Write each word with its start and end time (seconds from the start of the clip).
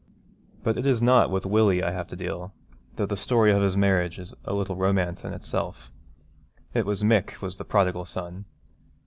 But 0.63 0.79
it 0.79 0.87
is 0.87 0.99
not 1.03 1.29
with 1.29 1.45
Willie 1.45 1.83
I 1.83 1.91
have 1.91 2.07
to 2.07 2.15
deal, 2.15 2.55
though 2.95 3.05
the 3.05 3.15
story 3.15 3.51
of 3.51 3.61
his 3.61 3.77
marriage 3.77 4.17
is 4.17 4.33
a 4.45 4.53
little 4.55 4.75
romance 4.75 5.23
in 5.23 5.31
itself. 5.31 5.91
It 6.73 6.87
was 6.87 7.03
Mick 7.03 7.39
was 7.39 7.57
the 7.57 7.65
prodigal 7.65 8.05
son. 8.05 8.45